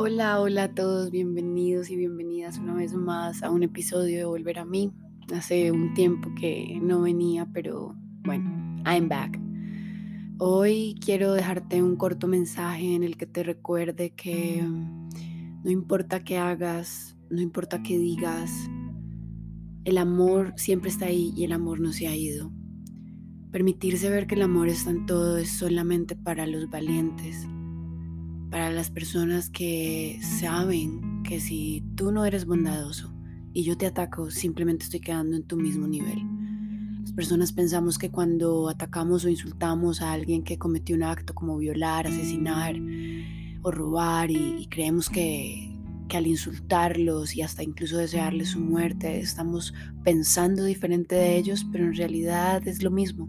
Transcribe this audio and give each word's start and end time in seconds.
Hola, 0.00 0.40
hola 0.40 0.62
a 0.62 0.74
todos, 0.76 1.10
bienvenidos 1.10 1.90
y 1.90 1.96
bienvenidas 1.96 2.58
una 2.58 2.72
vez 2.72 2.94
más 2.94 3.42
a 3.42 3.50
un 3.50 3.64
episodio 3.64 4.18
de 4.18 4.24
Volver 4.26 4.60
a 4.60 4.64
mí. 4.64 4.92
Hace 5.34 5.72
un 5.72 5.92
tiempo 5.92 6.30
que 6.40 6.78
no 6.80 7.00
venía, 7.00 7.48
pero 7.52 7.96
bueno, 8.22 8.48
I'm 8.86 9.08
back. 9.08 9.40
Hoy 10.38 10.94
quiero 11.04 11.32
dejarte 11.32 11.82
un 11.82 11.96
corto 11.96 12.28
mensaje 12.28 12.94
en 12.94 13.02
el 13.02 13.16
que 13.16 13.26
te 13.26 13.42
recuerde 13.42 14.10
que 14.10 14.62
no 14.62 15.68
importa 15.68 16.22
qué 16.22 16.38
hagas, 16.38 17.16
no 17.28 17.40
importa 17.40 17.82
qué 17.82 17.98
digas, 17.98 18.52
el 19.82 19.98
amor 19.98 20.52
siempre 20.56 20.90
está 20.90 21.06
ahí 21.06 21.32
y 21.36 21.42
el 21.42 21.50
amor 21.50 21.80
no 21.80 21.92
se 21.92 22.06
ha 22.06 22.14
ido. 22.14 22.52
Permitirse 23.50 24.08
ver 24.10 24.28
que 24.28 24.36
el 24.36 24.42
amor 24.42 24.68
está 24.68 24.90
en 24.90 25.06
todo 25.06 25.38
es 25.38 25.50
solamente 25.50 26.14
para 26.14 26.46
los 26.46 26.70
valientes 26.70 27.48
para 28.50 28.70
las 28.70 28.90
personas 28.90 29.50
que 29.50 30.18
saben 30.40 31.22
que 31.22 31.40
si 31.40 31.82
tú 31.94 32.12
no 32.12 32.24
eres 32.24 32.46
bondadoso 32.46 33.12
y 33.52 33.62
yo 33.62 33.76
te 33.76 33.86
ataco, 33.86 34.30
simplemente 34.30 34.84
estoy 34.84 35.00
quedando 35.00 35.36
en 35.36 35.42
tu 35.42 35.56
mismo 35.56 35.86
nivel. 35.86 36.22
Las 37.02 37.12
personas 37.12 37.52
pensamos 37.52 37.98
que 37.98 38.10
cuando 38.10 38.68
atacamos 38.68 39.24
o 39.24 39.28
insultamos 39.28 40.00
a 40.00 40.12
alguien 40.12 40.42
que 40.42 40.58
cometió 40.58 40.96
un 40.96 41.02
acto 41.02 41.34
como 41.34 41.58
violar, 41.58 42.06
asesinar 42.06 42.76
o 43.62 43.70
robar 43.70 44.30
y, 44.30 44.66
creemos 44.70 45.08
que, 45.10 45.76
que 46.08 46.16
al 46.16 46.26
insultarlos 46.26 47.34
y 47.34 47.42
hasta 47.42 47.62
incluso 47.62 47.98
desearles 47.98 48.50
su 48.50 48.60
muerte 48.60 49.20
estamos 49.20 49.74
pensando 50.04 50.64
diferente 50.64 51.14
de 51.14 51.36
ellos, 51.36 51.66
pero 51.70 51.84
en 51.84 51.94
realidad 51.94 52.66
es 52.66 52.82
lo 52.82 52.90
mismo. 52.90 53.28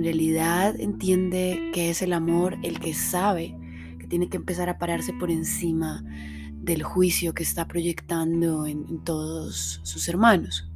En 0.00 0.04
realidad 0.04 0.80
entiende 0.80 1.72
que 1.74 1.90
es 1.90 2.00
el 2.00 2.14
amor 2.14 2.56
el 2.62 2.80
que 2.80 2.94
sabe 2.94 3.54
que 3.98 4.06
tiene 4.06 4.30
que 4.30 4.38
empezar 4.38 4.70
a 4.70 4.78
pararse 4.78 5.12
por 5.12 5.30
encima 5.30 6.02
del 6.54 6.82
juicio 6.82 7.34
que 7.34 7.42
está 7.42 7.68
proyectando 7.68 8.64
en, 8.64 9.04
todos 9.04 9.78
sus 9.82 10.08
hermanos. 10.08 10.72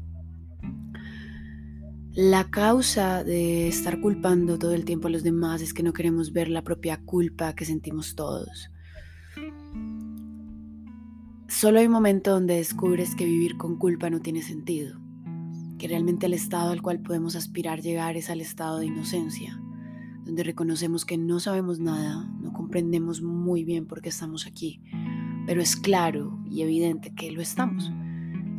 La 2.12 2.50
causa 2.50 3.25
de 3.25 3.66
estar 3.66 3.98
culpando 4.03 4.58
todo 4.58 4.75
el 4.75 4.84
tiempo 4.84 5.08
a 5.08 5.11
los 5.11 5.22
demás 5.22 5.62
es 5.62 5.72
que 5.72 5.83
no 5.83 5.94
queremos 5.94 6.34
ver 6.34 6.50
la 6.50 6.61
propia 6.61 6.98
culpa 6.98 7.55
que 7.55 7.64
sentimos 7.64 8.14
todos. 8.16 8.69
Solo 11.48 11.78
hay 11.78 11.86
un 11.86 11.92
momento 11.92 12.31
donde 12.31 12.56
descubres 12.56 13.14
que 13.14 13.25
vivir 13.25 13.56
con 13.56 13.78
culpa 13.78 14.11
no 14.11 14.20
tiene 14.20 14.42
sentido 14.42 15.03
que 15.78 15.89
realmente 15.89 16.27
el 16.27 16.34
estado 16.34 16.70
al 16.70 16.83
cual 16.83 17.00
podemos 17.00 17.36
aspirar 17.36 17.80
llegar 17.80 18.17
es 18.17 18.30
al 18.30 18.41
estado 18.41 18.78
de 18.78 18.86
inocencia, 18.86 19.61
donde 20.25 20.42
reconocemos 20.42 21.05
que 21.05 21.19
no 21.19 21.41
sabemos 21.41 21.81
nada, 21.81 22.25
no 22.41 22.53
comprendemos 22.53 23.22
muy 23.22 23.64
bien 23.64 23.86
por 23.86 24.00
qué 24.00 24.08
estamos 24.08 24.47
aquí, 24.47 24.81
pero 25.47 25.61
es 25.61 25.77
claro 25.77 26.39
y 26.50 26.62
evidente 26.62 27.14
que 27.14 27.31
lo 27.31 27.41
estamos. 27.41 27.92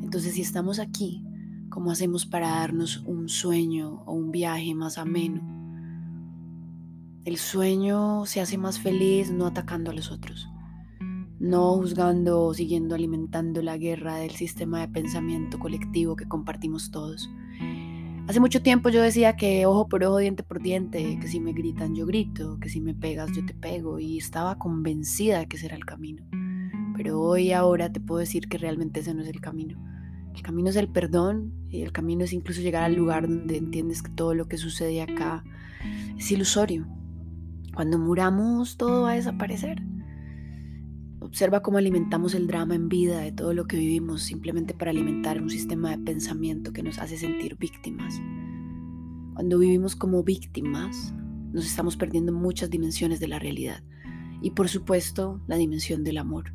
Entonces 0.04 0.34
si 0.34 0.42
estamos 0.42 0.80
aquí, 0.80 1.24
¿cómo 1.70 1.92
hacemos 1.92 2.26
para 2.26 2.50
darnos 2.50 3.04
un 3.06 3.30
sueño 3.30 4.04
o 4.06 4.14
un 4.14 4.32
viaje 4.32 4.76
más 4.76 4.98
ameno? 4.98 5.42
El 7.26 7.38
sueño 7.38 8.26
se 8.26 8.40
hace 8.42 8.58
más 8.58 8.80
feliz 8.80 9.32
no 9.32 9.48
atacando 9.48 9.90
a 9.90 9.94
los 9.94 10.12
otros 10.12 10.48
no 11.46 11.76
juzgando 11.76 12.42
o 12.42 12.54
siguiendo 12.54 12.96
alimentando 12.96 13.62
la 13.62 13.78
guerra 13.78 14.16
del 14.16 14.32
sistema 14.32 14.82
de 14.82 14.88
pensamiento 14.88 15.60
colectivo 15.60 16.16
que 16.16 16.28
compartimos 16.28 16.90
todos. 16.90 17.30
Hace 18.28 18.40
mucho 18.40 18.64
tiempo 18.64 18.90
yo 18.90 19.04
decía 19.04 19.36
que 19.36 19.68
ojo 19.68 19.88
por 19.88 20.04
ojo, 20.04 20.18
diente 20.18 20.42
por 20.42 20.60
diente, 20.60 21.20
que 21.20 21.28
si 21.28 21.40
me 21.40 21.54
gritan 21.54 21.94
yo 21.94 22.08
grito, 22.08 22.58
que 22.60 22.70
si 22.70 22.82
me 22.82 22.96
pegas 22.96 23.32
yo 23.36 23.46
te 23.46 23.54
pego 23.54 24.00
y 24.00 24.18
estaba 24.18 24.58
convencida 24.58 25.38
de 25.38 25.48
que 25.48 25.58
ese 25.58 25.68
era 25.68 25.76
el 25.76 25.86
camino. 25.86 26.26
Pero 26.98 27.22
hoy 27.22 27.52
ahora 27.52 27.92
te 27.92 28.00
puedo 28.00 28.20
decir 28.20 28.50
que 28.50 28.58
realmente 28.58 29.02
ese 29.02 29.14
no 29.14 29.22
es 29.22 29.28
el 29.28 29.40
camino. 29.40 29.80
El 30.34 30.42
camino 30.42 30.70
es 30.70 30.76
el 30.78 30.90
perdón 30.90 31.54
y 31.70 31.82
el 31.82 31.92
camino 31.92 32.24
es 32.24 32.34
incluso 32.34 32.62
llegar 32.62 32.84
al 32.84 32.96
lugar 32.96 33.28
donde 33.28 33.58
entiendes 33.58 34.02
que 34.02 34.12
todo 34.12 34.34
lo 34.34 34.48
que 34.48 34.58
sucede 34.58 35.00
acá 35.00 35.44
es 36.18 36.32
ilusorio. 36.32 36.88
Cuando 37.76 38.00
muramos 38.00 38.78
todo 38.78 39.04
va 39.04 39.12
a 39.12 39.16
desaparecer. 39.16 39.84
Observa 41.26 41.64
cómo 41.64 41.80
alimentamos 41.80 42.36
el 42.36 42.46
drama 42.46 42.76
en 42.76 42.88
vida 42.88 43.20
de 43.20 43.32
todo 43.32 43.56
lo 43.56 43.66
que 43.66 43.78
vivimos 43.78 44.22
simplemente 44.22 44.76
para 44.76 44.92
alimentar 44.92 45.42
un 45.42 45.50
sistema 45.50 45.90
de 45.90 45.98
pensamiento 45.98 46.72
que 46.72 46.84
nos 46.84 47.00
hace 47.00 47.18
sentir 47.18 47.58
víctimas. 47.58 48.22
Cuando 49.34 49.58
vivimos 49.58 49.96
como 49.96 50.22
víctimas, 50.24 51.16
nos 51.52 51.66
estamos 51.66 51.98
perdiendo 51.98 52.32
muchas 52.32 52.70
dimensiones 52.70 53.20
de 53.20 53.28
la 53.28 53.40
realidad 53.40 53.84
y 54.44 54.52
por 54.52 54.70
supuesto 54.70 55.42
la 55.48 55.56
dimensión 55.56 56.04
del 56.04 56.20
amor. 56.20 56.54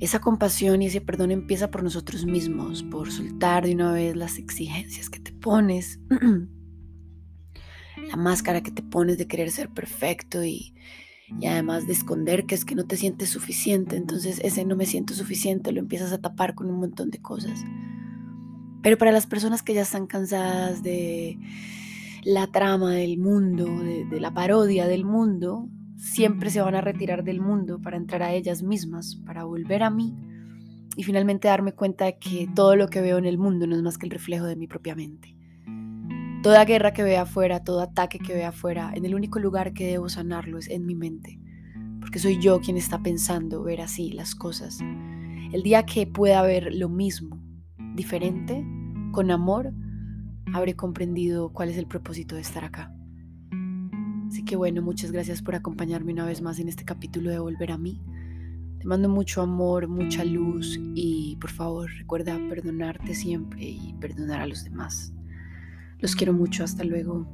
Esa 0.00 0.18
compasión 0.20 0.82
y 0.82 0.86
ese 0.86 1.00
perdón 1.00 1.30
empieza 1.30 1.70
por 1.70 1.84
nosotros 1.84 2.26
mismos, 2.26 2.82
por 2.82 3.12
soltar 3.12 3.66
de 3.66 3.74
una 3.74 3.92
vez 3.92 4.16
las 4.16 4.38
exigencias 4.38 5.10
que 5.10 5.20
te 5.20 5.30
pones, 5.30 6.00
la 8.08 8.16
máscara 8.16 8.64
que 8.64 8.72
te 8.72 8.82
pones 8.82 9.16
de 9.16 9.28
querer 9.28 9.52
ser 9.52 9.68
perfecto 9.68 10.44
y, 10.44 10.74
y 11.40 11.46
además 11.46 11.86
de 11.86 11.92
esconder 11.92 12.46
que 12.46 12.54
es 12.54 12.64
que 12.64 12.74
no 12.74 12.86
te 12.86 12.96
sientes 12.96 13.30
suficiente, 13.30 13.96
entonces 13.96 14.40
ese 14.42 14.64
no 14.64 14.76
me 14.76 14.86
siento 14.86 15.14
suficiente 15.14 15.72
lo 15.72 15.80
empiezas 15.80 16.12
a 16.12 16.18
tapar 16.18 16.54
con 16.54 16.70
un 16.70 16.78
montón 16.78 17.10
de 17.10 17.18
cosas. 17.18 17.64
Pero 18.82 18.96
para 18.96 19.12
las 19.12 19.26
personas 19.26 19.62
que 19.62 19.74
ya 19.74 19.82
están 19.82 20.06
cansadas 20.06 20.82
de 20.82 21.38
la 22.24 22.46
trama 22.46 22.92
del 22.92 23.18
mundo, 23.18 23.64
de, 23.64 24.20
la 24.20 24.32
parodia 24.32 24.86
del 24.86 25.04
mundo, 25.04 25.68
siempre 25.96 26.50
se 26.50 26.60
van 26.60 26.74
a 26.74 26.80
retirar 26.80 27.24
del 27.24 27.40
mundo 27.40 27.80
para 27.80 27.96
entrar 27.96 28.22
a 28.22 28.32
ellas 28.32 28.62
mismas, 28.62 29.16
para 29.26 29.44
volver 29.44 29.82
a 29.82 29.90
mí 29.90 30.14
y 30.96 31.02
finalmente 31.02 31.48
darme 31.48 31.72
cuenta 31.72 32.06
de 32.06 32.18
que 32.18 32.48
todo 32.54 32.76
lo 32.76 32.88
que 32.88 33.00
veo 33.00 33.18
en 33.18 33.26
el 33.26 33.38
mundo 33.38 33.66
no 33.66 33.76
es 33.76 33.82
más 33.82 33.98
que 33.98 34.06
el 34.06 34.10
reflejo 34.10 34.46
de 34.46 34.56
mi 34.56 34.66
propia 34.66 34.94
mente. 34.94 35.37
Toda 36.42 36.64
guerra 36.64 36.92
que 36.92 37.02
vea 37.02 37.22
afuera, 37.22 37.64
todo 37.64 37.80
ataque 37.80 38.20
que 38.20 38.32
vea 38.32 38.50
afuera, 38.50 38.92
en 38.94 39.04
el 39.04 39.16
único 39.16 39.40
lugar 39.40 39.72
que 39.72 39.88
debo 39.88 40.08
sanarlo 40.08 40.58
es 40.58 40.68
en 40.68 40.86
mi 40.86 40.94
mente, 40.94 41.40
porque 42.00 42.20
soy 42.20 42.38
yo 42.38 42.60
quien 42.60 42.76
está 42.76 43.02
pensando 43.02 43.64
ver 43.64 43.80
así 43.80 44.12
las 44.12 44.36
cosas. 44.36 44.78
El 45.52 45.64
día 45.64 45.84
que 45.84 46.06
pueda 46.06 46.40
ver 46.42 46.72
lo 46.72 46.88
mismo, 46.88 47.42
diferente, 47.96 48.64
con 49.10 49.32
amor, 49.32 49.72
habré 50.54 50.76
comprendido 50.76 51.52
cuál 51.52 51.70
es 51.70 51.76
el 51.76 51.88
propósito 51.88 52.36
de 52.36 52.42
estar 52.42 52.64
acá. 52.64 52.94
Así 54.28 54.44
que 54.44 54.54
bueno, 54.54 54.80
muchas 54.80 55.10
gracias 55.10 55.42
por 55.42 55.56
acompañarme 55.56 56.12
una 56.12 56.24
vez 56.24 56.40
más 56.40 56.60
en 56.60 56.68
este 56.68 56.84
capítulo 56.84 57.30
de 57.30 57.40
Volver 57.40 57.72
a 57.72 57.78
mí. 57.78 58.00
Te 58.78 58.86
mando 58.86 59.08
mucho 59.08 59.42
amor, 59.42 59.88
mucha 59.88 60.24
luz 60.24 60.78
y 60.94 61.36
por 61.40 61.50
favor 61.50 61.90
recuerda 61.98 62.38
perdonarte 62.48 63.12
siempre 63.12 63.64
y 63.64 63.96
perdonar 63.98 64.40
a 64.42 64.46
los 64.46 64.62
demás. 64.62 65.12
Los 65.98 66.14
quiero 66.14 66.32
mucho, 66.32 66.64
hasta 66.64 66.84
luego. 66.84 67.26